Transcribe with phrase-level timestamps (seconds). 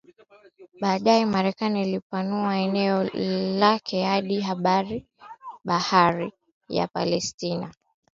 [0.81, 3.03] Baadaye Marekani ilipanua eneo
[3.59, 4.45] lake hadi
[5.65, 6.33] bahari
[6.69, 7.69] ya Pasifiki ikatwaa ardhi